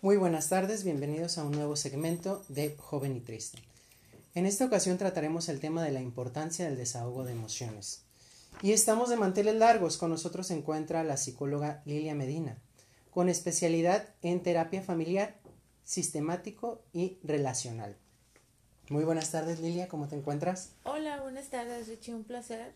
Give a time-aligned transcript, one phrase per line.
[0.00, 3.58] Muy buenas tardes, bienvenidos a un nuevo segmento de Joven y Triste.
[4.36, 8.04] En esta ocasión trataremos el tema de la importancia del desahogo de emociones.
[8.62, 12.58] Y estamos de manteles largos, con nosotros se encuentra la psicóloga Lilia Medina,
[13.10, 15.34] con especialidad en terapia familiar,
[15.82, 17.96] sistemático y relacional.
[18.90, 20.74] Muy buenas tardes Lilia, ¿cómo te encuentras?
[20.84, 22.72] Hola, buenas tardes Richie, un placer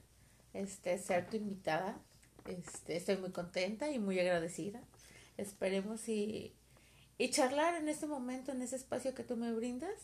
[0.54, 2.00] este, ser tu invitada.
[2.46, 4.80] Este, estoy muy contenta y muy agradecida.
[5.38, 6.52] Esperemos y,
[7.22, 9.94] y charlar en este momento, en ese espacio que tú me brindas,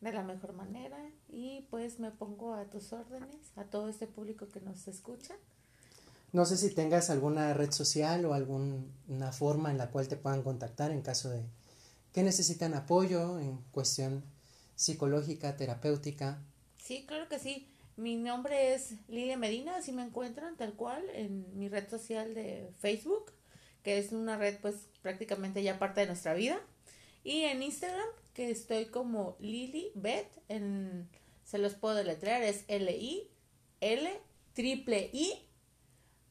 [0.00, 0.98] de la mejor manera.
[1.28, 5.36] Y pues me pongo a tus órdenes, a todo este público que nos escucha.
[6.32, 10.42] No sé si tengas alguna red social o alguna forma en la cual te puedan
[10.42, 11.44] contactar en caso de
[12.12, 14.24] que necesitan apoyo en cuestión
[14.74, 16.42] psicológica, terapéutica.
[16.82, 17.68] Sí, claro que sí.
[17.96, 22.72] Mi nombre es Lilia Medina, así me encuentran tal cual en mi red social de
[22.80, 23.30] Facebook,
[23.84, 26.60] que es una red pues prácticamente ya parte de nuestra vida.
[27.24, 31.08] Y en Instagram, que estoy como Lili Bet, en,
[31.44, 33.30] se los puedo deletrear, es L-I,
[33.80, 34.20] L,
[34.52, 35.46] triple I,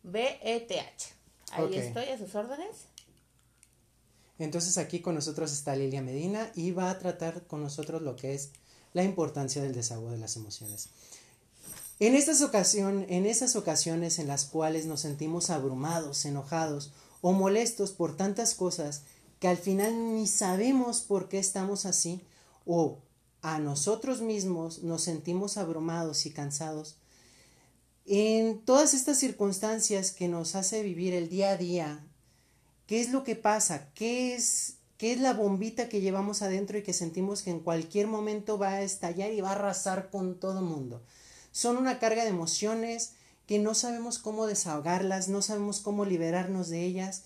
[0.03, 1.15] B-E-T-H.
[1.51, 2.87] Ahí estoy a sus órdenes.
[4.39, 8.33] Entonces aquí con nosotros está Lilia Medina y va a tratar con nosotros lo que
[8.33, 8.51] es
[8.93, 10.89] la importancia del desahogo de las emociones.
[11.99, 16.91] En estas ocasiones, en esas ocasiones en las cuales nos sentimos abrumados, enojados
[17.21, 19.03] o molestos por tantas cosas
[19.43, 22.21] que al final ni sabemos por qué estamos así
[22.65, 22.99] o
[23.41, 26.95] a nosotros mismos nos sentimos abrumados y cansados.
[28.05, 32.07] En todas estas circunstancias que nos hace vivir el día a día,
[32.87, 33.89] ¿qué es lo que pasa?
[33.95, 38.07] ¿Qué es, qué es la bombita que llevamos adentro y que sentimos que en cualquier
[38.07, 41.03] momento va a estallar y va a arrasar con todo el mundo?
[41.51, 43.11] son una carga de emociones
[43.45, 47.23] que no sabemos cómo desahogarlas, no sabemos cómo liberarnos de ellas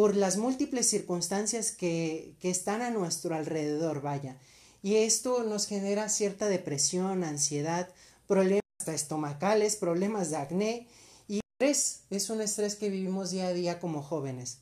[0.00, 4.38] por las múltiples circunstancias que, que están a nuestro alrededor, vaya.
[4.82, 7.86] Y esto nos genera cierta depresión, ansiedad,
[8.26, 10.88] problemas estomacales, problemas de acné
[11.28, 12.04] y estrés.
[12.08, 14.60] Es un estrés que vivimos día a día como jóvenes.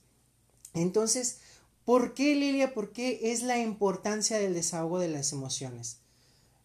[0.75, 1.39] Entonces,
[1.85, 2.75] ¿por qué, Lilia?
[2.75, 5.99] ¿Por qué es la importancia del desahogo de las emociones?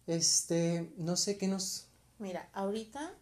[0.08, 1.86] Este, no sé qué nos
[2.18, 3.12] Mira, ahorita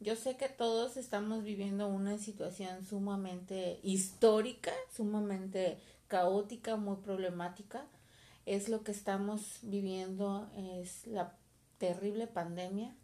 [0.00, 7.84] yo sé que todos estamos viviendo una situación sumamente histórica, sumamente caótica, muy problemática.
[8.46, 11.36] Es lo que estamos viviendo, es la
[11.78, 12.94] terrible pandemia,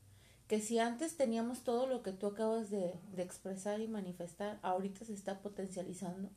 [0.46, 5.14] que si antes teníamos todo lo que tú acabas de, expresar y manifestar, ahorita se
[5.14, 6.30] está potencializando,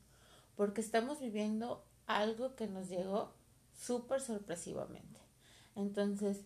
[0.56, 3.34] porque estamos viviendo algo que nos llegó
[3.74, 5.20] súper sorpresivamente.
[5.76, 6.42] Entonces,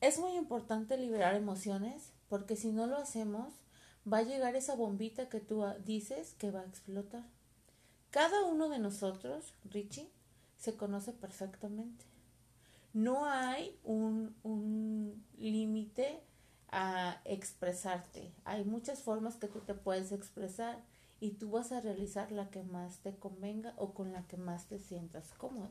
[0.00, 3.52] es muy importante liberar emociones porque si no lo hacemos,
[4.10, 7.26] va a llegar esa bombita que tú dices que va a explotar.
[8.10, 10.08] Cada uno de nosotros, Richie,
[10.56, 12.06] se conoce perfectamente.
[12.94, 16.22] No hay un, un límite
[16.70, 18.32] a expresarte.
[18.46, 20.82] Hay muchas formas que tú te puedes expresar
[21.20, 24.68] y tú vas a realizar la que más te convenga o con la que más
[24.68, 25.68] te sientas cómodo.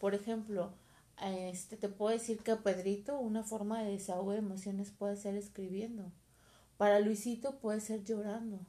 [0.00, 0.74] Por ejemplo,
[1.20, 5.36] este, te puedo decir que a Pedrito una forma de desahogo de emociones puede ser
[5.36, 6.10] escribiendo.
[6.76, 8.60] Para Luisito puede ser llorando.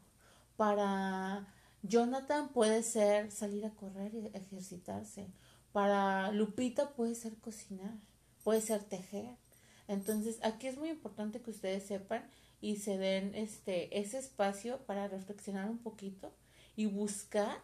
[0.58, 1.48] Para
[1.84, 5.28] Jonathan puede ser salir a correr y ejercitarse.
[5.72, 7.94] Para Lupita puede ser cocinar,
[8.44, 9.36] puede ser tejer.
[9.88, 12.24] Entonces, aquí es muy importante que ustedes sepan
[12.62, 16.32] y se den este ese espacio para reflexionar un poquito
[16.76, 17.60] y buscar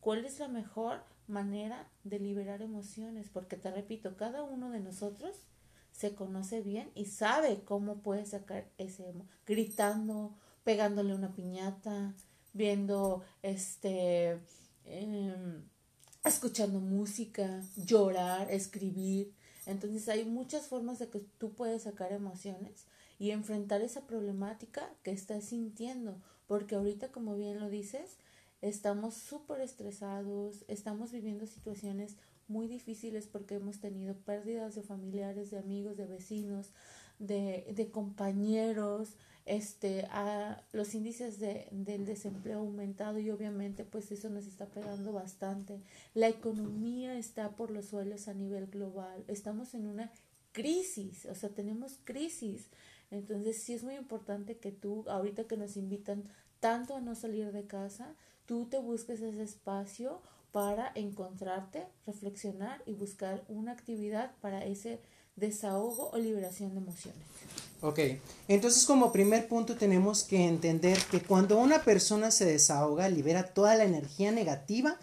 [0.00, 5.36] cuál es la mejor manera de liberar emociones, porque te repito, cada uno de nosotros
[5.92, 9.14] se conoce bien y sabe cómo puede sacar ese
[9.46, 12.14] gritando, pegándole una piñata,
[12.52, 14.40] viendo este
[14.84, 15.62] em,
[16.24, 19.32] escuchando música, llorar, escribir.
[19.66, 22.86] Entonces hay muchas formas de que tú puedes sacar emociones
[23.18, 28.16] y enfrentar esa problemática que estás sintiendo, porque ahorita como bien lo dices,
[28.68, 32.16] estamos súper estresados, estamos viviendo situaciones
[32.48, 36.72] muy difíciles porque hemos tenido pérdidas de familiares, de amigos, de vecinos,
[37.18, 44.30] de, de compañeros, este, a los índices de, del desempleo aumentado y obviamente pues eso
[44.30, 45.82] nos está pegando bastante.
[46.14, 50.10] La economía está por los suelos a nivel global, estamos en una
[50.52, 52.70] crisis, o sea, tenemos crisis.
[53.10, 56.24] Entonces sí es muy importante que tú, ahorita que nos invitan
[56.60, 60.20] tanto a no salir de casa, tú te busques ese espacio
[60.52, 65.00] para encontrarte, reflexionar y buscar una actividad para ese
[65.36, 67.20] desahogo o liberación de emociones.
[67.80, 67.98] Ok,
[68.48, 73.74] entonces como primer punto tenemos que entender que cuando una persona se desahoga, libera toda
[73.74, 74.98] la energía negativa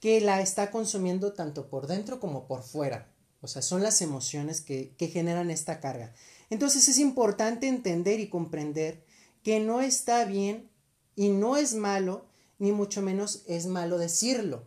[0.00, 3.08] que la está consumiendo tanto por dentro como por fuera.
[3.40, 6.14] O sea, son las emociones que, que generan esta carga.
[6.50, 9.02] Entonces es importante entender y comprender
[9.42, 10.70] que no está bien
[11.14, 12.27] y no es malo,
[12.58, 14.66] ni mucho menos es malo decirlo.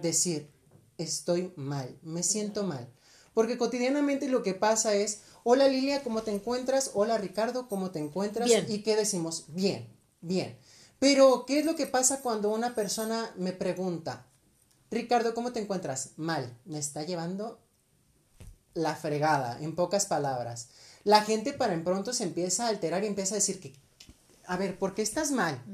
[0.00, 0.50] Decir,
[0.98, 2.88] estoy mal, me siento mal.
[3.34, 6.90] Porque cotidianamente lo que pasa es, hola Lilia, ¿cómo te encuentras?
[6.94, 8.50] Hola Ricardo, ¿cómo te encuentras?
[8.68, 9.46] ¿Y qué decimos?
[9.48, 9.88] Bien,
[10.20, 10.56] bien.
[10.98, 14.26] Pero, ¿qué es lo que pasa cuando una persona me pregunta,
[14.90, 16.10] Ricardo, ¿cómo te encuentras?
[16.16, 17.58] Mal, me está llevando
[18.74, 20.68] la fregada, en pocas palabras.
[21.04, 23.72] La gente para en pronto se empieza a alterar y empieza a decir que,
[24.52, 25.64] a ver, ¿por qué estás mal?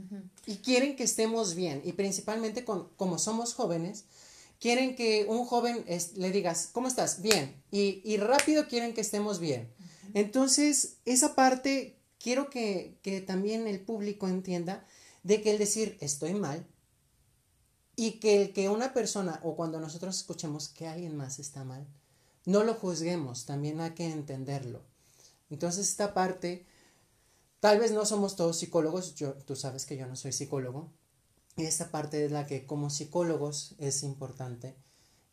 [0.47, 1.83] Y quieren que estemos bien.
[1.85, 4.05] Y principalmente con, como somos jóvenes,
[4.61, 5.85] quieren que un joven
[6.15, 7.21] le digas, ¿cómo estás?
[7.21, 7.61] Bien.
[7.73, 9.69] Y, y rápido quieren que estemos bien.
[10.15, 14.87] Entonces, esa parte quiero que, que también el público entienda
[15.25, 16.65] de que el decir estoy mal
[17.97, 21.85] y que el que una persona o cuando nosotros escuchemos que alguien más está mal,
[22.45, 24.83] no lo juzguemos, también hay que entenderlo.
[25.51, 26.65] Entonces esta parte,
[27.61, 30.91] tal vez no somos todos psicólogos, yo, tú sabes que yo no soy psicólogo,
[31.57, 34.77] y esta parte es la que como psicólogos es importante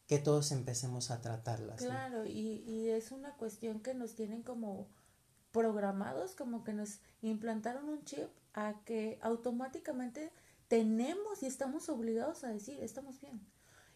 [0.07, 1.81] que todos empecemos a tratarlas.
[1.81, 4.88] Claro, y, y es una cuestión que nos tienen como
[5.51, 10.31] programados, como que nos implantaron un chip a que automáticamente
[10.68, 13.39] tenemos y estamos obligados a decir, estamos bien.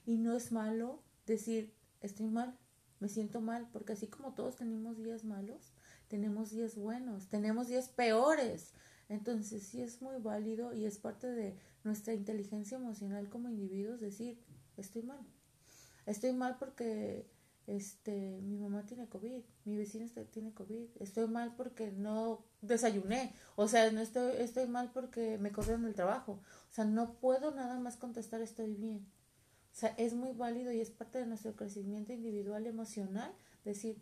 [0.05, 2.57] Y no es malo decir, estoy mal,
[2.99, 5.73] me siento mal, porque así como todos tenemos días malos,
[6.09, 8.73] tenemos días buenos, tenemos días peores.
[9.07, 14.37] Entonces sí es muy válido y es parte de nuestra inteligencia emocional como individuos decir,
[14.75, 15.25] estoy mal.
[16.05, 17.27] Estoy mal porque
[17.67, 23.67] este, mi mamá tiene COVID, mi vecina tiene COVID, estoy mal porque no desayuné, o
[23.67, 27.79] sea, no estoy, estoy mal porque me corrieron del trabajo, o sea, no puedo nada
[27.79, 29.07] más contestar estoy bien.
[29.71, 33.31] O sea, es muy válido y es parte de nuestro crecimiento individual emocional
[33.63, 34.01] decir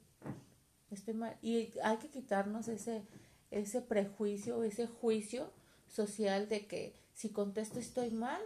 [0.95, 3.03] estoy mal y hay que quitarnos ese
[3.51, 5.51] ese prejuicio, ese juicio
[5.87, 8.41] social de que si contesto estoy mal,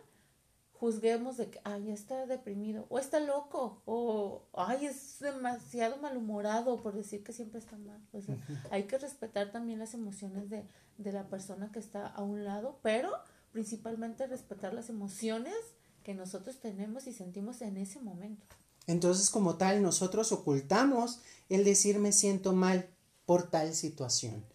[0.74, 6.96] juzguemos de que, ay, está deprimido, o está loco, o, ay, es demasiado malhumorado por
[6.96, 8.02] decir que siempre está mal.
[8.14, 8.36] O sea,
[8.72, 10.64] hay que respetar también las emociones de,
[10.98, 13.12] de la persona que está a un lado, pero
[13.52, 15.56] principalmente respetar las emociones
[16.04, 18.56] que nosotros tenemos y sentimos en ese momento.
[18.88, 21.20] Entonces, como tal, nosotros ocultamos
[21.50, 22.90] el decir me siento mal
[23.26, 24.46] por tal situación.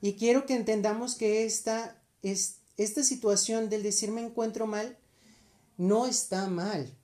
[0.00, 4.98] Y quiero que entendamos que esta, es, esta situación del decir me encuentro mal
[5.76, 6.94] no está mal,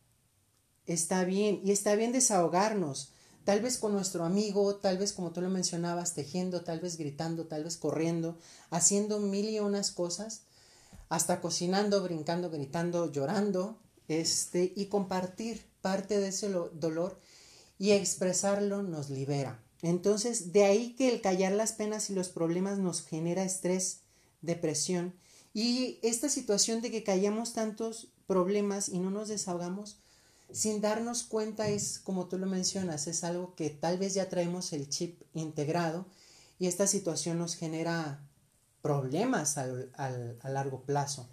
[0.87, 3.13] está bien y está bien desahogarnos,
[3.45, 7.47] tal vez con nuestro amigo, tal vez como tú lo mencionabas, tejiendo, tal vez gritando,
[7.47, 8.39] tal vez corriendo,
[8.71, 10.43] haciendo mil y unas cosas,
[11.09, 13.79] hasta cocinando, brincando, gritando, llorando,
[14.09, 17.21] este, y compartir parte de ese dolor
[17.79, 19.63] y expresarlo nos libera.
[19.83, 24.01] Entonces, de ahí que el callar las penas y los problemas nos genera estrés,
[24.43, 25.15] depresión,
[25.55, 29.99] y esta situación de que callamos tantos problemas y no nos desahogamos
[30.53, 34.73] sin darnos cuenta es, como tú lo mencionas, es algo que tal vez ya traemos
[34.73, 36.07] el chip integrado
[36.59, 38.21] y esta situación nos genera
[38.83, 41.29] problemas al, a largo plazo.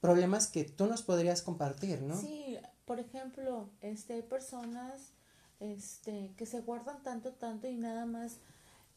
[0.00, 2.20] Problemas que tú nos podrías compartir, ¿no?
[2.20, 5.12] Sí, por ejemplo, este, hay personas
[5.60, 8.38] este, que se guardan tanto, tanto y nada más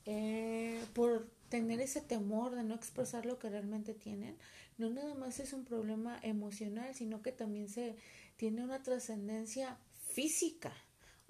[0.05, 4.37] eh, por tener ese temor de no expresar lo que realmente tienen,
[4.77, 7.95] no nada más es un problema emocional, sino que también se
[8.37, 9.77] tiene una trascendencia
[10.07, 10.71] física.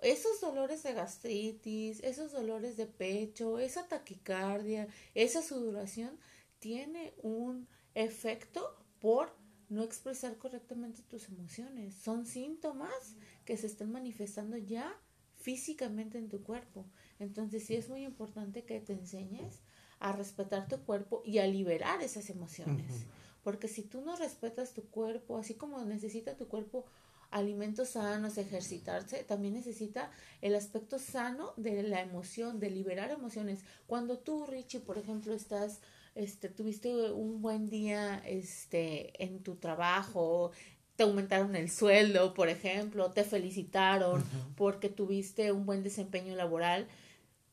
[0.01, 6.17] Esos dolores de gastritis, esos dolores de pecho, esa taquicardia, esa sudoración,
[6.59, 9.38] tiene un efecto por
[9.69, 11.95] no expresar correctamente tus emociones.
[11.95, 14.99] Son síntomas que se están manifestando ya
[15.37, 16.85] físicamente en tu cuerpo.
[17.19, 19.59] Entonces sí es muy importante que te enseñes
[19.99, 23.05] a respetar tu cuerpo y a liberar esas emociones.
[23.43, 26.85] Porque si tú no respetas tu cuerpo, así como necesita tu cuerpo
[27.31, 30.11] alimentos sanos, ejercitarse, también necesita
[30.41, 33.59] el aspecto sano de la emoción, de liberar emociones.
[33.87, 35.79] Cuando tú, Richie, por ejemplo, estás,
[36.19, 40.51] este, tuviste un buen día, este, en tu trabajo,
[40.97, 44.21] te aumentaron el sueldo, por ejemplo, te felicitaron
[44.57, 46.87] porque tuviste un buen desempeño laboral,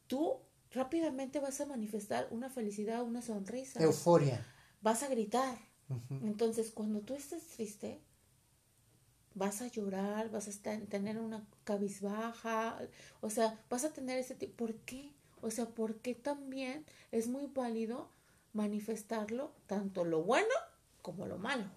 [0.08, 0.40] tú
[0.72, 3.80] rápidamente vas a manifestar una felicidad, una sonrisa.
[3.80, 4.44] Euforia.
[4.80, 5.56] Vas a gritar.
[6.24, 8.00] Entonces, cuando tú estés triste,
[9.34, 12.80] vas a llorar, vas a tener una cabizbaja,
[13.20, 14.66] o sea, vas a tener ese tipo.
[14.66, 15.12] ¿Por qué?
[15.40, 18.08] O sea, porque también es muy válido
[18.56, 20.54] manifestarlo, tanto lo bueno
[21.02, 21.70] como lo malo.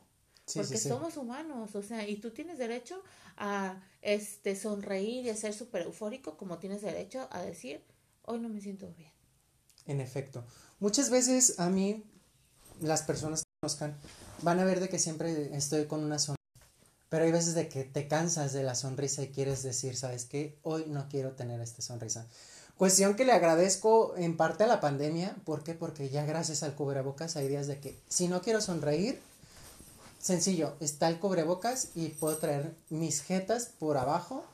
[0.56, 3.04] porque somos humanos, o sea, y tú tienes derecho
[3.38, 7.84] a este sonreír y a ser súper eufórico, como tienes derecho a decir,
[8.24, 9.12] hoy no me siento bien.
[9.86, 10.44] En efecto,
[10.80, 12.04] muchas veces a mí
[12.82, 13.96] las personas que conozcan
[14.42, 16.40] van a ver de que siempre estoy con una sonrisa,
[17.10, 20.58] pero hay veces de que te cansas de la sonrisa y quieres decir, ¿sabes qué?
[20.64, 22.28] Hoy no quiero tener esta sonrisa.
[22.80, 25.74] Cuestión que le agradezco en parte a la pandemia, ¿por qué?
[25.74, 29.20] Porque ya gracias al cubrebocas hay días de que si no quiero sonreír,
[30.18, 34.46] sencillo, está el cubrebocas y puedo traer mis jetas por abajo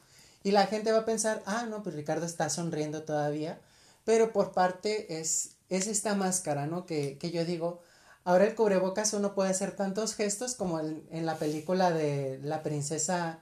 [0.43, 3.59] y la gente va a pensar, ah, no, pues Ricardo está sonriendo todavía,
[4.05, 6.87] pero por parte es, es esta máscara, ¿no?
[6.87, 7.83] Que, que yo digo,
[8.23, 13.37] ahora el cubrebocas uno puede hacer tantos gestos como en la película de la princesa,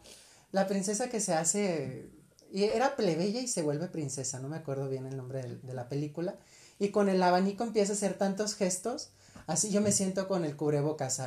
[0.51, 2.09] la princesa que se hace,
[2.53, 5.89] y era plebeya y se vuelve princesa, no me acuerdo bien el nombre de, la
[5.89, 6.35] película,
[6.77, 9.09] y con el abanico empieza a hacer tantos gestos,
[9.47, 11.19] así yo me siento con el cubrebocas,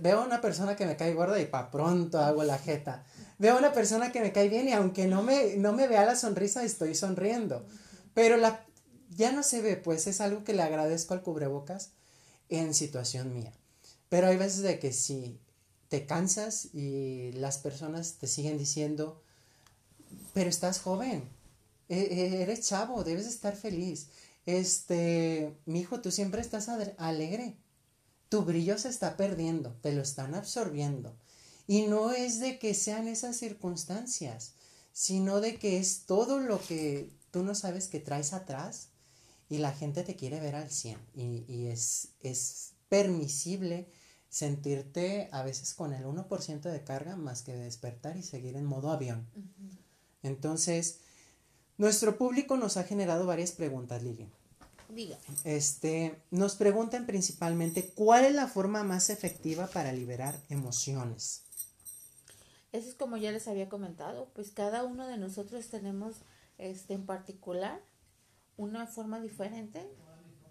[0.00, 3.04] veo a una persona que me cae gorda y pa' pronto hago la jeta.
[3.38, 6.06] Veo a una persona que me cae bien y aunque no me, no me vea
[6.06, 7.66] la sonrisa, estoy sonriendo.
[8.14, 8.64] Pero la,
[9.10, 11.90] ya no se ve, pues es algo que le agradezco al cubrebocas
[12.48, 13.52] en situación mía.
[14.08, 15.38] Pero hay veces de que si
[15.88, 19.20] te cansas y las personas te siguen diciendo,
[20.38, 21.28] pero estás joven,
[21.88, 24.06] e, e, eres chavo, debes estar feliz.
[24.46, 27.56] Este, mi hijo, tú siempre estás alegre.
[28.28, 31.16] Tu brillo se está perdiendo, te lo están absorbiendo.
[31.66, 34.54] Y no es de que sean esas circunstancias,
[34.92, 38.90] sino de que es todo lo que tú no sabes que traes atrás
[39.48, 43.88] y la gente te quiere ver al 100 y, y es, es permisible
[44.28, 48.92] sentirte a veces con el 1% de carga más que despertar y seguir en modo
[48.92, 49.26] avión.
[50.22, 51.00] Entonces,
[51.76, 54.28] nuestro público nos ha generado varias preguntas, Lili.
[54.88, 55.18] Diga.
[55.44, 61.42] Este, nos preguntan principalmente cuál es la forma más efectiva para liberar emociones.
[62.72, 66.16] Eso es como ya les había comentado, pues cada uno de nosotros tenemos
[66.58, 67.80] este en particular
[68.56, 69.88] una forma diferente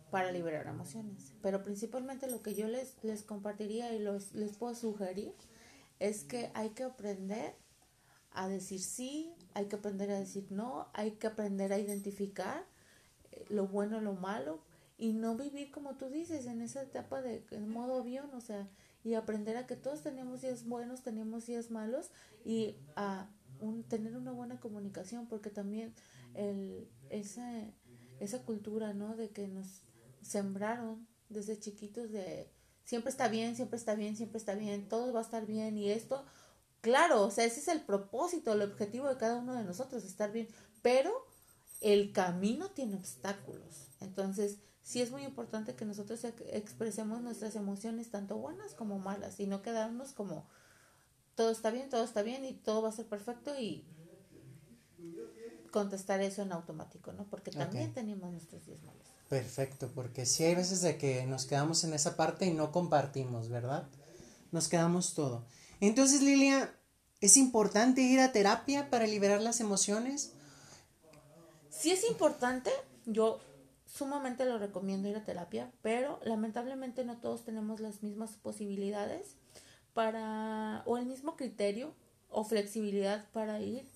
[0.10, 1.34] para liberar emociones.
[1.42, 5.34] Pero principalmente lo que yo les, les compartiría y los, les puedo sugerir
[6.00, 7.56] es que hay que aprender
[8.32, 12.64] a decir sí, hay que aprender a decir no, hay que aprender a identificar
[13.50, 14.60] lo bueno, lo malo,
[15.00, 18.68] y no vivir como tú dices, en esa etapa de modo avión, o sea,
[19.04, 22.12] y aprender a que todos tenemos días buenos, tenemos días malos,
[22.46, 25.94] y a un, tener una buena comunicación, porque también
[26.36, 27.64] el, esa,
[28.20, 29.16] esa cultura, ¿no?
[29.16, 29.82] De que nos
[30.22, 32.52] sembraron desde chiquitos de
[32.84, 35.90] siempre está bien, siempre está bien, siempre está bien, todo va a estar bien, y
[35.90, 36.26] esto,
[36.88, 40.32] claro, o sea, ese es el propósito, el objetivo de cada uno de nosotros, estar
[40.32, 40.48] bien,
[40.82, 41.12] pero
[41.82, 43.90] el camino tiene obstáculos.
[44.00, 49.48] Entonces, sí es muy importante que nosotros expresemos nuestras emociones, tanto buenas como malas, y
[49.48, 50.48] no quedarnos como
[51.36, 53.86] todo está bien, todo está bien y todo va a ser perfecto y
[55.72, 57.26] contestar eso en automático, ¿no?
[57.26, 59.04] Porque también tenemos nuestros días malos.
[59.28, 63.50] Perfecto, porque sí hay veces de que nos quedamos en esa parte y no compartimos,
[63.50, 63.90] ¿verdad?
[64.54, 65.46] Nos quedamos todo.
[65.80, 66.74] Entonces, Lilia,
[67.22, 70.34] ¿es importante ir a terapia para liberar las emociones?
[71.70, 72.72] Si es importante,
[73.06, 73.40] yo
[73.86, 79.36] sumamente lo recomiendo ir a terapia, pero lamentablemente no todos tenemos las mismas posibilidades
[79.94, 81.94] para, o el mismo criterio
[82.30, 83.88] o flexibilidad para ir,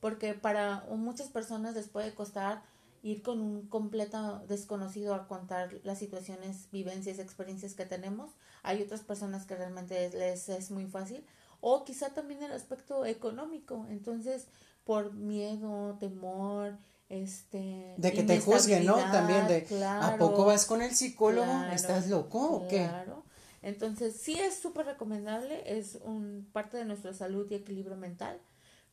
[0.00, 2.62] porque para muchas personas les puede costar
[3.02, 8.30] ir con un completo desconocido a contar las situaciones, vivencias, experiencias que tenemos.
[8.62, 11.24] Hay otras personas que realmente les es muy fácil.
[11.64, 13.86] O quizá también el aspecto económico.
[13.88, 14.48] Entonces,
[14.84, 16.76] por miedo, temor,
[17.08, 18.96] este de que te juzguen, ¿no?
[18.96, 21.64] También de ¿a poco vas con el psicólogo?
[21.72, 22.88] ¿Estás loco o qué?
[22.88, 23.22] Claro.
[23.62, 28.40] Entonces, sí es súper recomendable, es un parte de nuestra salud y equilibrio mental,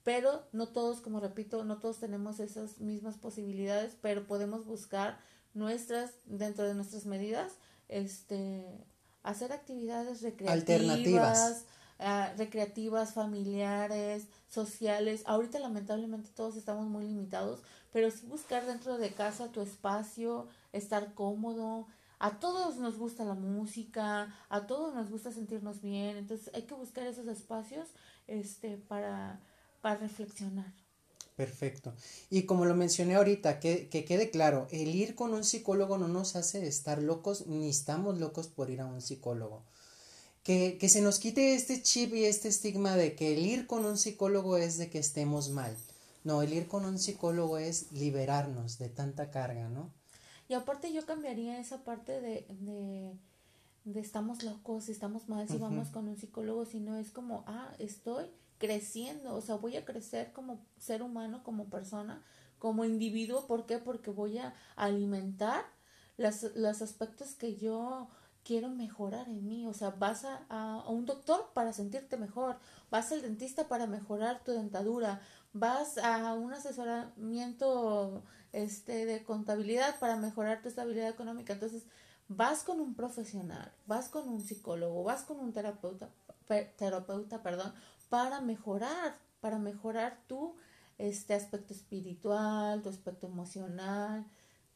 [0.04, 5.18] pero no todos, como repito, no todos tenemos esas mismas posibilidades, pero podemos buscar
[5.56, 7.54] nuestras dentro de nuestras medidas
[7.88, 8.86] este
[9.24, 11.66] hacer actividades recreativas, alternativas
[12.02, 15.24] Ah, recreativas, familiares, sociales.
[15.26, 17.60] Ahorita lamentablemente todos estamos muy limitados,
[17.92, 21.88] pero sí buscar dentro de casa tu espacio, estar cómodo.
[22.18, 26.74] A todos nos gusta la música, a todos nos gusta sentirnos bien, entonces hay que
[26.74, 27.90] buscar esos espacios
[28.28, 29.42] este para
[29.82, 30.74] para reflexionar.
[31.36, 31.94] Perfecto.
[32.30, 36.10] Y como lo mencioné ahorita, que, que, quede claro, el ir con un psicólogo no
[36.10, 39.64] nos hace estar locos, ni estamos locos por ir a un psicólogo
[40.50, 43.98] que, se nos quite este chip y este estigma de que el ir con un
[43.98, 45.78] psicólogo es de que estemos mal.
[46.24, 49.92] No, el ir con un psicólogo es liberarnos de tanta carga, ¿no?
[50.48, 52.48] Y aparte yo cambiaría esa parte de,
[53.86, 58.26] de estamos locos, estamos mal, si vamos con un psicólogo, sino es como, ah, estoy
[58.58, 62.24] creciendo, o sea, voy a crecer como ser humano, como persona,
[62.58, 63.78] como individuo, ¿por qué?
[63.78, 65.64] Porque voy a alimentar
[66.18, 68.10] las, los aspectos que yo
[68.50, 72.58] quiero mejorar en mí, o sea, vas a, un doctor para sentirte mejor,
[72.90, 75.22] vas al dentista para mejorar tu dentadura,
[75.54, 81.86] vas a un asesoramiento este de contabilidad para mejorar tu estabilidad económica, entonces
[82.28, 86.10] vas con un profesional, vas con un psicólogo, vas con un terapeuta,
[86.76, 87.72] terapeuta, perdón,
[88.10, 90.56] para mejorar, para mejorar tu
[90.98, 94.26] este aspecto espiritual, tu aspecto emocional,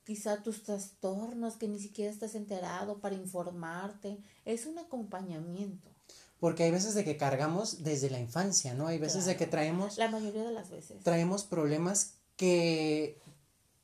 [0.03, 5.89] quizá tus trastornos que ni siquiera estás enterado para informarte, es un acompañamiento.
[6.39, 8.87] Porque hay veces de que cargamos desde la infancia, ¿no?
[8.87, 9.97] Hay veces de que traemos...
[9.97, 11.01] La mayoría de las veces.
[11.01, 13.21] Traemos problemas que,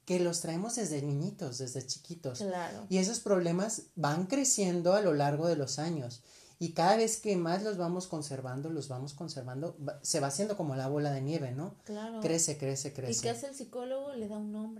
[0.04, 2.40] que los traemos desde niñitos, desde chiquitos.
[2.40, 2.86] Claro.
[2.90, 6.22] Y esos problemas van creciendo a lo largo de los años.
[6.62, 10.76] Y cada vez que más los vamos conservando, los vamos conservando, se va haciendo como
[10.76, 11.76] la bola de nieve, ¿no?
[11.86, 12.20] Claro.
[12.20, 13.20] Crece, crece, crece.
[13.20, 14.14] ¿Y qué hace el psicólogo?
[14.14, 14.79] Le da un nombre.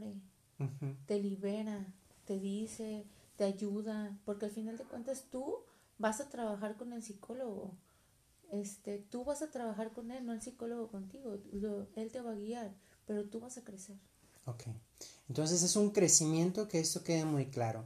[1.06, 1.86] Te libera,
[2.26, 3.06] te dice,
[3.38, 5.58] te ayuda, porque al final de cuentas tú
[5.98, 7.72] vas a trabajar con el psicólogo.
[8.52, 11.38] Este, tú vas a trabajar con él, no el psicólogo contigo.
[11.96, 12.74] él te va a guiar,
[13.06, 13.98] pero tú vas a crecer.
[14.46, 14.64] Ok.
[15.28, 17.86] Entonces es un crecimiento que esto quede muy claro.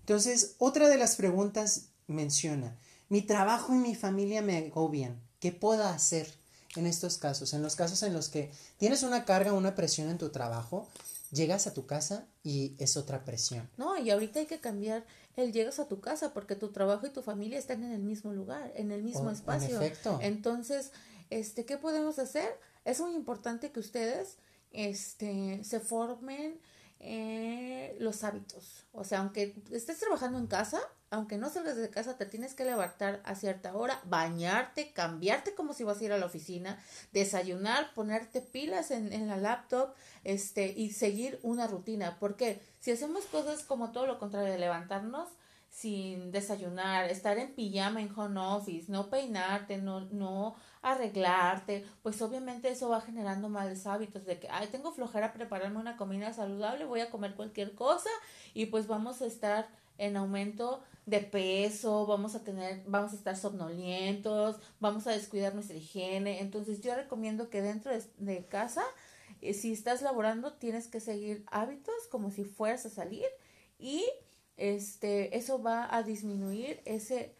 [0.00, 2.76] Entonces, otra de las preguntas menciona,
[3.08, 5.20] mi trabajo y mi familia me agobian.
[5.40, 6.32] ¿Qué puedo hacer
[6.76, 7.54] en estos casos?
[7.54, 10.88] En los casos en los que tienes una carga, una presión en tu trabajo,
[11.32, 13.68] llegas a tu casa y es otra presión.
[13.76, 17.10] No, y ahorita hay que cambiar el llegas a tu casa porque tu trabajo y
[17.10, 19.76] tu familia están en el mismo lugar, en el mismo espacio.
[19.76, 20.18] En efecto.
[20.22, 20.92] Entonces,
[21.30, 22.48] este, ¿qué podemos hacer?
[22.84, 24.36] Es muy importante que ustedes
[24.70, 26.60] este, se formen
[27.04, 28.86] eh, los hábitos.
[28.92, 30.80] O sea, aunque estés trabajando en casa,
[31.10, 35.74] aunque no salgas de casa, te tienes que levantar a cierta hora, bañarte, cambiarte como
[35.74, 36.78] si vas a ir a la oficina,
[37.12, 42.18] desayunar, ponerte pilas en, en la laptop, este, y seguir una rutina.
[42.20, 45.28] Porque si hacemos cosas como todo lo contrario de levantarnos,
[45.72, 52.68] sin desayunar, estar en pijama en home office, no peinarte, no, no arreglarte, pues obviamente
[52.68, 57.00] eso va generando malos hábitos de que, ay, tengo flojera prepararme una comida saludable, voy
[57.00, 58.10] a comer cualquier cosa
[58.52, 63.34] y pues vamos a estar en aumento de peso, vamos a tener, vamos a estar
[63.34, 66.40] somnolientos, vamos a descuidar nuestra higiene.
[66.40, 68.82] Entonces yo recomiendo que dentro de, casa,
[69.40, 73.26] eh, si estás laborando, tienes que seguir hábitos como si fueras a salir
[73.78, 74.04] y
[74.62, 77.34] este, eso va a disminuir ese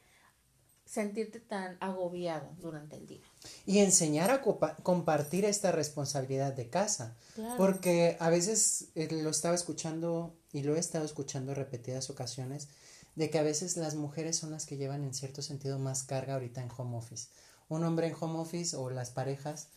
[0.85, 3.23] sentirte tan agobiado durante el día.
[3.65, 7.17] Y enseñar a compartir esta responsabilidad de casa.
[7.57, 12.69] Porque a veces eh, lo estaba escuchando y lo he estado escuchando repetidas ocasiones
[13.15, 16.35] de que a veces las mujeres son las que llevan en cierto sentido más carga
[16.35, 17.29] ahorita en home office.
[17.69, 19.69] Un hombre en home office o las parejas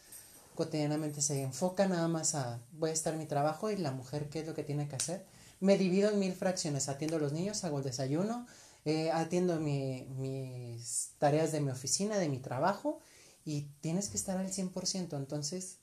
[0.55, 4.29] cotidianamente se enfocan nada más a voy a estar en mi trabajo y la mujer
[4.29, 5.25] qué es lo que tiene que hacer.
[5.65, 8.45] Me divido en mil fracciones, atiendo a los niños, hago el desayuno,
[8.85, 12.99] eh, atiendo mis tareas de mi oficina, de mi trabajo,
[13.43, 15.17] y tienes que estar al 100%.
[15.17, 15.79] Entonces,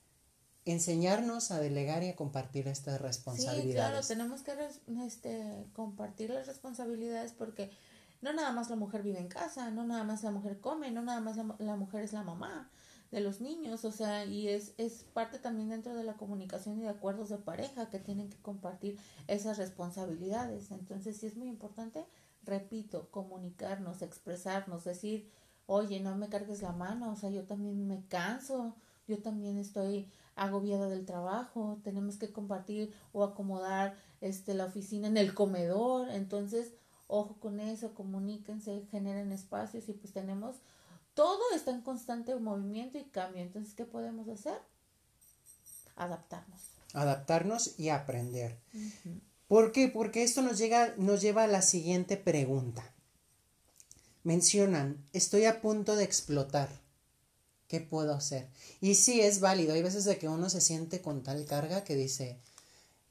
[0.64, 3.64] enseñarnos a delegar y a compartir estas responsabilidades.
[3.64, 4.53] Sí, claro, tenemos que
[5.05, 7.73] este, compartir las responsabilidades porque
[8.21, 11.03] no nada más la mujer vive en casa, no nada más la mujer come, no
[11.03, 12.71] nada más la, la mujer es la mamá
[13.12, 16.83] de los niños, o sea, y es, es parte también dentro de la comunicación y
[16.83, 18.98] de acuerdos de pareja que tienen que compartir
[19.29, 20.72] esas responsabilidades.
[20.72, 22.05] Entonces, sí es muy importante
[22.44, 25.29] repito, comunicarnos, expresarnos, decir,
[25.66, 28.75] oye, no me cargues la mano, o sea, yo también me canso,
[29.07, 35.16] yo también estoy agobiada del trabajo, tenemos que compartir o acomodar este la oficina en
[35.16, 36.72] el comedor, entonces,
[37.07, 40.57] ojo con eso, comuníquense, generen espacios y pues tenemos
[41.14, 44.59] todo está en constante movimiento y cambio, entonces, ¿qué podemos hacer?
[45.96, 46.61] Adaptarnos.
[46.94, 48.59] Adaptarnos y aprender.
[49.48, 49.88] ¿Por qué?
[49.88, 52.83] Porque esto nos, llega, nos lleva a la siguiente pregunta.
[54.25, 56.68] Mencionan, estoy a punto de explotar.
[57.68, 58.48] ¿Qué puedo hacer?
[58.81, 59.75] Y sí, es válido.
[59.75, 62.38] Hay veces de que uno se siente con tal carga que dice,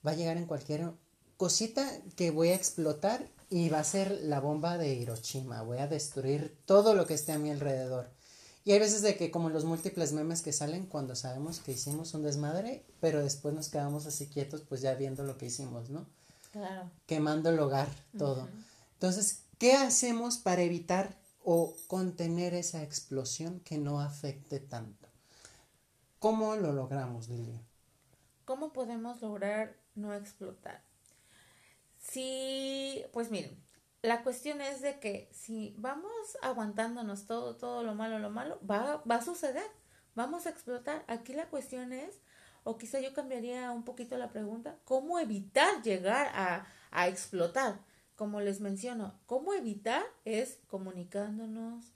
[0.05, 0.91] va a llegar en cualquier
[1.37, 5.61] cosita que voy a explotar y va a ser la bomba de Hiroshima.
[5.61, 8.09] Voy a destruir todo lo que esté a mi alrededor.
[8.63, 12.13] Y hay veces de que como los múltiples memes que salen cuando sabemos que hicimos
[12.13, 16.07] un desmadre, pero después nos quedamos así quietos pues ya viendo lo que hicimos, ¿no?
[17.05, 18.47] Quemando el hogar, todo.
[18.93, 25.09] Entonces, ¿qué hacemos para evitar o contener esa explosión que no afecte tanto?
[26.19, 27.61] ¿Cómo lo logramos, Lilia?
[28.45, 30.81] ¿Cómo podemos lograr no explotar?
[32.01, 33.57] Sí, pues miren,
[34.01, 36.11] la cuestión es de que si vamos
[36.41, 39.69] aguantándonos todo, todo lo malo, lo malo, va, va a suceder,
[40.15, 41.05] vamos a explotar.
[41.07, 42.19] Aquí la cuestión es,
[42.63, 47.79] o quizá yo cambiaría un poquito la pregunta, ¿cómo evitar llegar a, a explotar?
[48.15, 50.03] Como les menciono, ¿cómo evitar?
[50.25, 51.93] Es comunicándonos,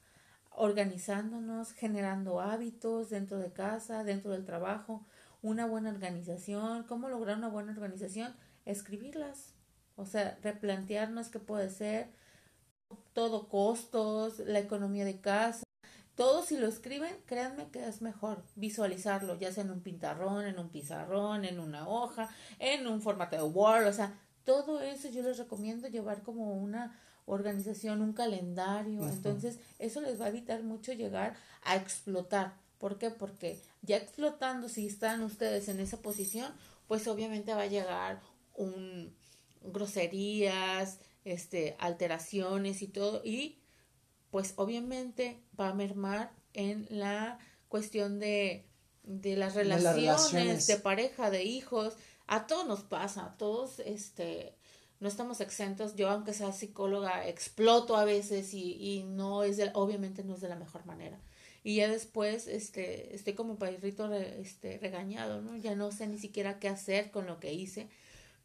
[0.51, 5.05] organizándonos, generando hábitos dentro de casa, dentro del trabajo,
[5.41, 6.83] una buena organización.
[6.83, 8.35] ¿Cómo lograr una buena organización?
[8.65, 9.55] Escribirlas.
[9.95, 12.09] O sea, replantearnos qué puede ser,
[13.13, 15.63] todo costos, la economía de casa.
[16.15, 20.59] Todo si lo escriben, créanme que es mejor visualizarlo, ya sea en un pintarrón, en
[20.59, 22.29] un pizarrón, en una hoja,
[22.59, 26.97] en un formato de Word, o sea, todo eso yo les recomiendo llevar como una
[27.25, 29.07] organización, un calendario.
[29.09, 32.53] Entonces, eso les va a evitar mucho llegar a explotar.
[32.77, 33.09] ¿Por qué?
[33.09, 36.51] Porque ya explotando, si están ustedes en esa posición,
[36.87, 38.21] pues obviamente va a llegar
[38.53, 39.13] un
[39.71, 43.59] groserías, este, alteraciones y todo, y
[44.31, 48.65] pues obviamente va a mermar en la cuestión de,
[49.03, 50.67] de las relaciones, de, relaciones.
[50.67, 51.93] de pareja, de hijos,
[52.27, 54.55] a todos nos pasa, a todos este
[54.99, 55.95] no estamos exentos.
[55.95, 60.41] Yo, aunque sea psicóloga, exploto a veces y, y no es de, obviamente no es
[60.41, 61.19] de la mejor manera.
[61.63, 65.57] Y ya después, este, estoy como perrito este, regañado, ¿no?
[65.57, 67.89] Ya no sé ni siquiera qué hacer con lo que hice.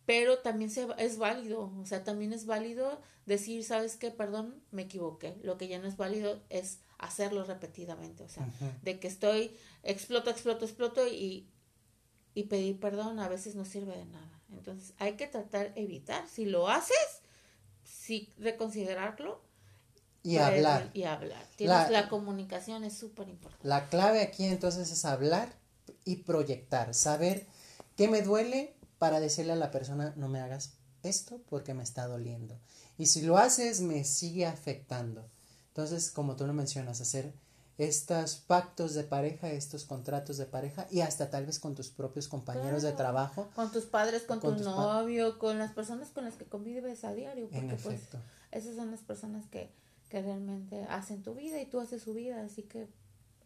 [0.06, 4.10] Pero también se, es válido, o sea, también es válido decir, ¿sabes qué?
[4.10, 5.36] Perdón, me equivoqué.
[5.42, 8.48] Lo que ya no es válido es hacerlo repetidamente, o sea,
[8.82, 11.48] de que estoy, exploto, exploto, exploto y,
[12.34, 14.40] y pedir perdón a veces no sirve de nada.
[14.52, 16.28] Entonces hay que tratar evitar.
[16.28, 17.22] Si lo haces,
[17.84, 19.42] sí reconsiderarlo.
[20.22, 20.90] Y hablar.
[20.92, 21.46] Y hablar.
[21.58, 23.66] la, comunicación es súper importante.
[23.66, 25.50] La clave aquí entonces es hablar
[26.04, 26.92] y proyectar.
[26.92, 27.46] Saber
[27.96, 32.06] qué me duele para decirle a la persona no me hagas esto porque me está
[32.06, 32.54] doliendo.
[32.98, 35.24] Y si lo haces me sigue afectando.
[35.68, 37.32] Entonces, como tú lo mencionas, hacer
[37.78, 42.28] estos pactos de pareja, estos contratos de pareja y hasta tal vez con tus propios
[42.28, 43.48] compañeros de trabajo.
[43.54, 47.46] Con tus padres, con, tu novio, con las personas con las que convives a diario.
[47.46, 48.18] Porque en pues, efecto.
[48.50, 49.70] esas son las personas que,
[50.10, 52.86] que realmente hacen tu vida y tú haces su vida, así que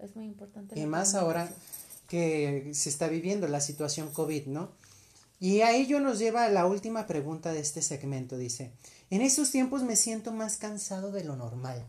[0.00, 0.76] es muy importante.
[0.80, 1.48] Y más ahora
[2.08, 4.72] que se está viviendo la situación COVID, ¿no?
[5.44, 8.38] Y a ello nos lleva la última pregunta de este segmento.
[8.38, 8.72] Dice,
[9.10, 11.86] en estos tiempos me siento más cansado de lo normal.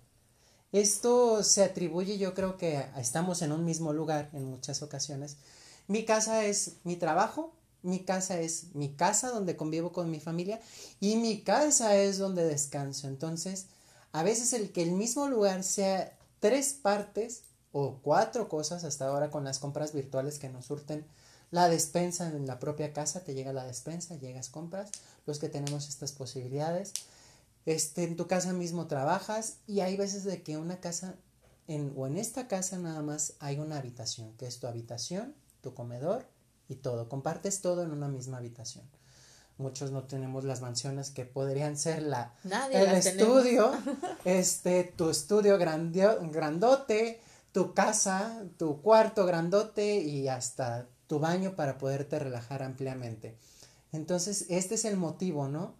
[0.73, 5.37] Esto se atribuye, yo creo que estamos en un mismo lugar en muchas ocasiones.
[5.87, 10.59] Mi casa es mi trabajo, mi casa es mi casa donde convivo con mi familia
[10.99, 13.07] y mi casa es donde descanso.
[13.07, 13.67] Entonces,
[14.11, 19.31] a veces el que el mismo lugar sea tres partes o cuatro cosas hasta ahora
[19.31, 21.05] con las compras virtuales que nos surten
[21.55, 24.91] la despensa en la propia casa, te llega la despensa, llegas, compras,
[25.25, 26.91] los que tenemos estas posibilidades
[27.65, 31.15] este, en tu casa mismo trabajas y hay veces de que una casa
[31.69, 35.73] en, o en esta casa nada más hay una habitación, que es tu habitación, tu
[35.73, 36.25] comedor
[36.67, 37.07] y todo.
[37.07, 38.83] Compartes todo en una misma habitación.
[39.57, 42.33] Muchos no tenemos las mansiones que podrían ser la
[42.73, 43.71] el estudio,
[44.25, 47.21] este, tu estudio grandio, grandote,
[47.53, 53.35] tu casa, tu cuarto grandote y hasta tu baño para poderte relajar ampliamente.
[53.91, 55.73] Entonces, este es el motivo, ¿no?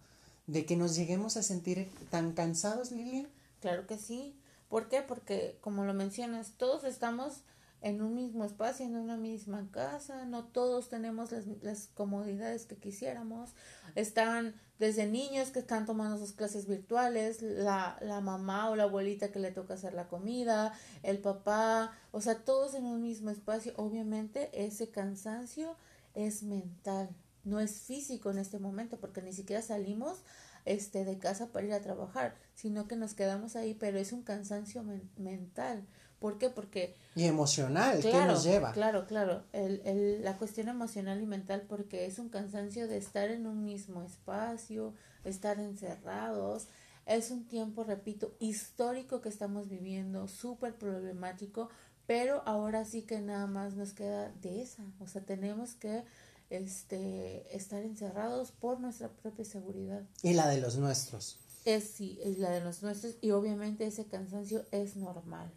[0.46, 3.28] de que nos lleguemos a sentir tan cansados, Lilian?
[3.60, 4.38] Claro que sí.
[4.68, 5.02] ¿Por qué?
[5.02, 7.42] Porque, como lo mencionas, todos estamos
[7.82, 12.76] en un mismo espacio, en una misma casa, no todos tenemos las, las, comodidades que
[12.76, 13.50] quisiéramos.
[13.94, 19.32] Están desde niños que están tomando sus clases virtuales, la, la mamá o la abuelita
[19.32, 23.72] que le toca hacer la comida, el papá, o sea, todos en un mismo espacio.
[23.76, 25.76] Obviamente ese cansancio
[26.14, 27.08] es mental,
[27.44, 30.22] no es físico en este momento porque ni siquiera salimos
[30.66, 34.22] este de casa para ir a trabajar, sino que nos quedamos ahí, pero es un
[34.22, 34.84] cansancio
[35.16, 35.86] mental.
[36.26, 36.50] ¿Por qué?
[36.50, 36.96] Porque...
[37.14, 38.72] Y emocional, ¿qué nos lleva?
[38.72, 43.30] Claro, claro, el, el, la cuestión emocional y mental porque es un cansancio de estar
[43.30, 46.66] en un mismo espacio, estar encerrados.
[47.06, 51.68] Es un tiempo, repito, histórico que estamos viviendo, súper problemático,
[52.08, 54.82] pero ahora sí que nada más nos queda de esa.
[54.98, 56.02] O sea, tenemos que
[56.50, 60.02] este, estar encerrados por nuestra propia seguridad.
[60.24, 61.38] Y la de los nuestros.
[61.64, 65.52] Es sí, es la de los nuestros y obviamente ese cansancio es normal.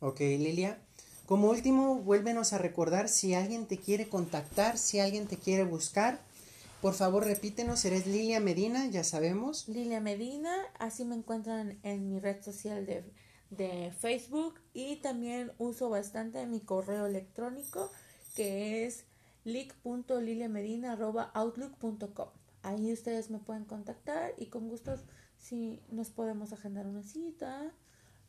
[0.00, 0.78] Ok, Lilia.
[1.26, 6.20] Como último, vuélvenos a recordar si alguien te quiere contactar, si alguien te quiere buscar.
[6.80, 9.66] Por favor, repítenos, eres Lilia Medina, ya sabemos.
[9.68, 13.02] Lilia Medina, así me encuentran en mi red social de,
[13.50, 17.90] de Facebook y también uso bastante mi correo electrónico
[18.36, 19.04] que es
[19.44, 22.28] lic.liliamedina.outlook.com.
[22.62, 24.94] Ahí ustedes me pueden contactar y con gusto
[25.36, 27.72] si nos podemos agendar una cita,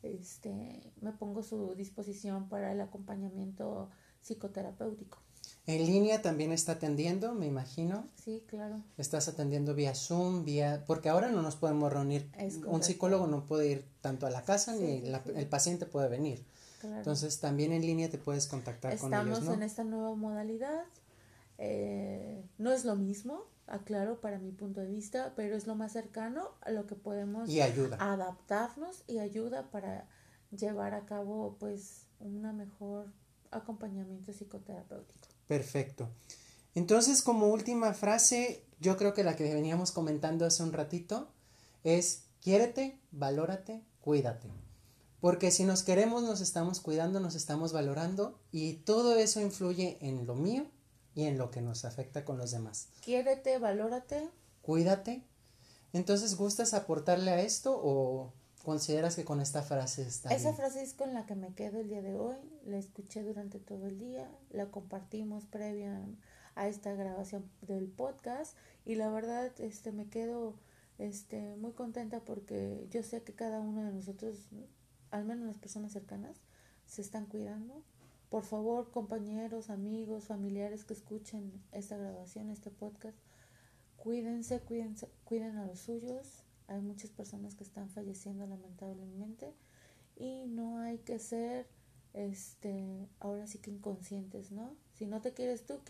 [0.02, 3.90] este, me pongo a su disposición para el acompañamiento
[4.22, 5.18] psicoterapéutico.
[5.66, 8.06] En línea también está atendiendo, me imagino.
[8.16, 8.82] Sí, claro.
[8.98, 10.84] Estás atendiendo vía Zoom, vía...
[10.86, 12.30] Porque ahora no nos podemos reunir.
[12.66, 15.02] Un psicólogo no puede ir tanto a la casa ni
[15.36, 16.44] el paciente puede venir.
[16.82, 19.38] Entonces también en línea te puedes contactar con ellos.
[19.38, 20.84] Estamos en esta nueva modalidad.
[21.58, 25.92] Eh, no es lo mismo, aclaro para mi punto de vista, pero es lo más
[25.92, 27.96] cercano a lo que podemos y ayuda.
[28.00, 30.08] adaptarnos y ayuda para
[30.50, 33.06] llevar a cabo pues una mejor
[33.50, 35.28] acompañamiento psicoterapéutico.
[35.46, 36.08] Perfecto.
[36.74, 41.28] Entonces, como última frase, yo creo que la que veníamos comentando hace un ratito
[41.82, 44.48] es quiérete, valórate, cuídate.
[45.20, 50.26] Porque si nos queremos, nos estamos cuidando, nos estamos valorando y todo eso influye en
[50.26, 50.66] lo mío
[51.14, 52.88] y en lo que nos afecta con los demás.
[53.02, 54.28] Quiérete, valórate.
[54.62, 55.22] Cuídate.
[55.92, 58.32] Entonces, ¿gustas aportarle a esto o
[58.64, 61.88] consideras que con esta frase está Esa frase es con la que me quedo el
[61.88, 62.36] día de hoy.
[62.64, 66.00] La escuché durante todo el día, la compartimos previa
[66.54, 70.54] a esta grabación del podcast y la verdad este me quedo
[70.98, 74.36] este muy contenta porque yo sé que cada uno de nosotros
[75.10, 76.36] al menos las personas cercanas,
[76.86, 77.82] se están cuidando.
[78.30, 83.18] Por favor, compañeros, amigos, familiares que escuchen esta grabación, este podcast,
[83.96, 86.44] cuídense, cuídense, cuiden a los suyos.
[86.68, 89.52] Hay muchas personas que están falleciendo lamentablemente
[90.16, 91.66] y no hay que ser,
[92.14, 94.76] este, ahora sí que inconscientes, ¿no?
[94.94, 95.80] Si no te quieres tú,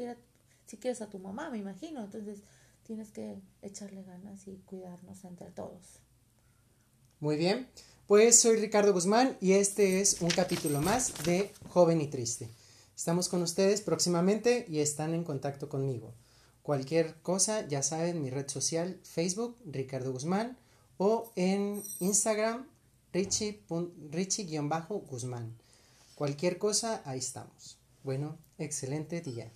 [0.65, 2.03] si quieres a tu mamá, me imagino.
[2.03, 2.43] Entonces
[2.85, 6.01] tienes que echarle ganas y cuidarnos entre todos.
[7.21, 7.69] Muy bien.
[8.11, 12.49] Pues soy Ricardo Guzmán y este es un capítulo más de Joven y Triste.
[12.97, 16.13] Estamos con ustedes próximamente y están en contacto conmigo.
[16.65, 20.59] Cualquier cosa, ya saben, mi red social, Facebook, Ricardo Guzmán,
[20.99, 22.67] o en Instagram,
[23.13, 25.57] richie-guzmán.
[26.17, 27.79] Cualquier cosa, ahí estamos.
[28.03, 29.53] Bueno, excelente día.